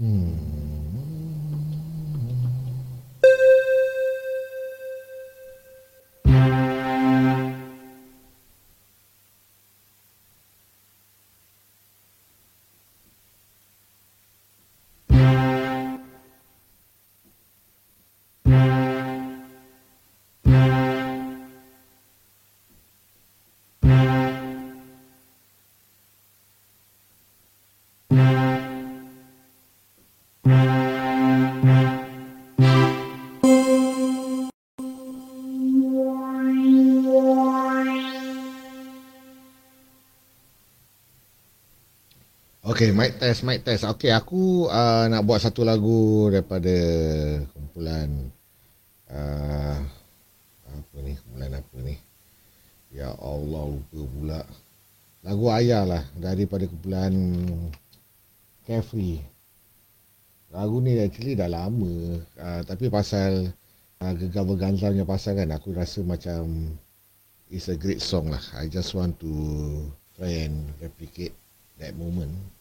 [0.00, 0.47] Mm.
[42.78, 43.82] Okay, mic test, mic test.
[43.82, 46.70] Okay, aku uh, nak buat satu lagu daripada
[47.50, 48.06] kumpulan
[49.10, 49.82] uh,
[50.62, 51.98] apa ni, kumpulan apa ni?
[52.94, 54.40] Ya Allah, lupa pula.
[55.26, 57.10] Lagu Ayah lah daripada kumpulan
[58.62, 59.26] Carefree.
[60.54, 63.50] Lagu ni actually dah lama uh, tapi pasal
[63.98, 66.70] uh, Gegar Berganza punya pasal kan aku rasa macam
[67.50, 68.44] it's a great song lah.
[68.54, 69.34] I just want to
[70.14, 71.34] try and replicate
[71.82, 72.54] that moment.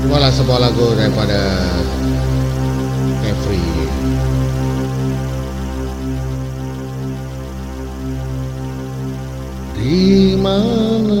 [0.00, 1.40] Itulah sebuah lagu daripada
[3.22, 3.88] Carefree.
[9.80, 11.20] Di mana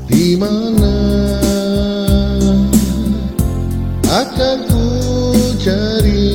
[0.09, 0.97] Di mana
[4.09, 4.89] akan ku
[5.61, 6.33] cari?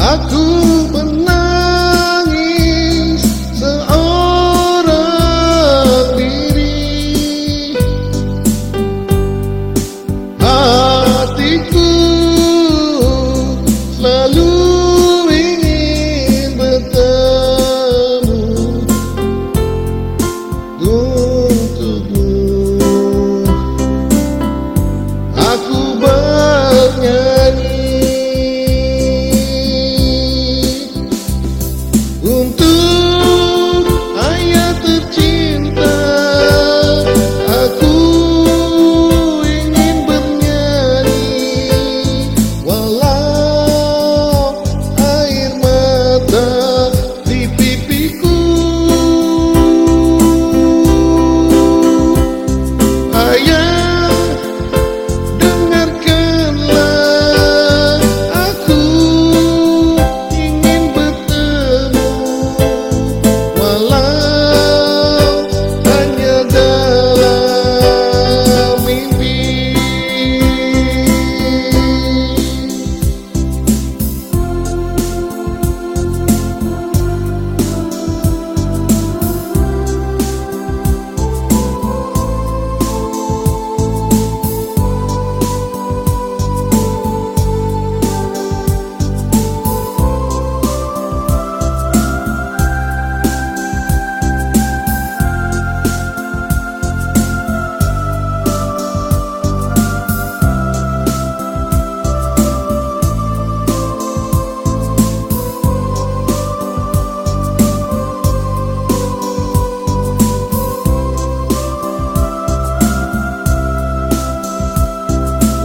[0.00, 0.69] Aku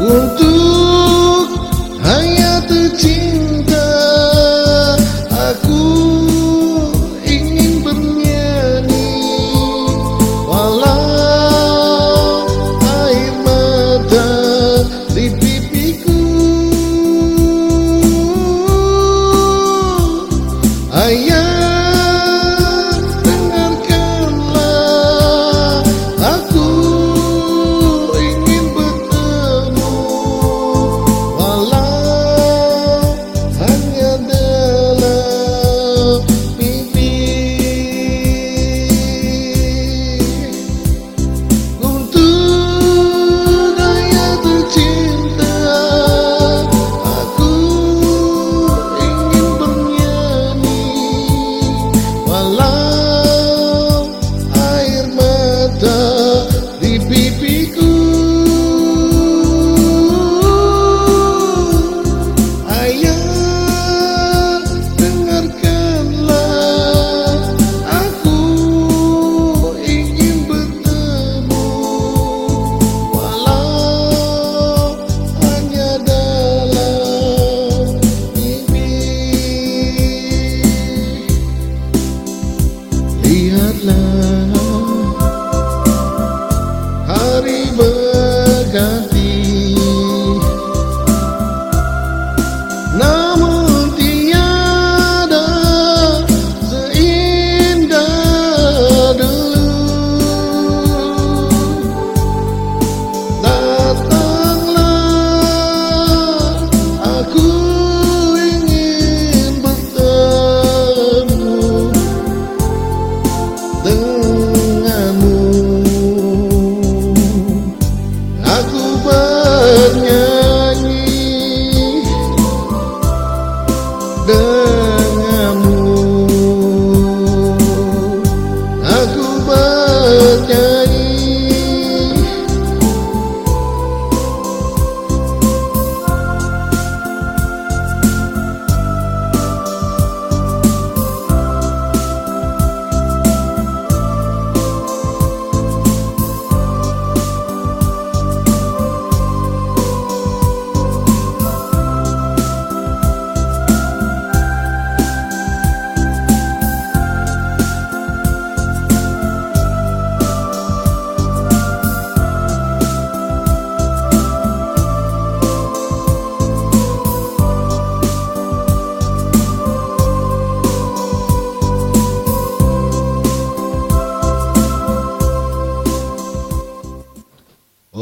[0.06, 0.45] Quanto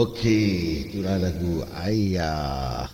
[0.04, 2.92] Okey, itulah lagu Ayah.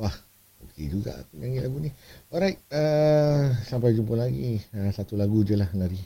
[0.00, 0.16] Wah,
[0.64, 1.92] okey juga aku nyanyi lagu ni.
[2.32, 4.64] Alright, uh, sampai jumpa lagi.
[4.72, 6.00] Uh, satu lagu je lah nanti.